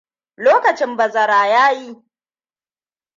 Lokacin 0.37 0.97
bazara 0.97 1.47
ya 1.47 1.71
yi. 1.71 2.05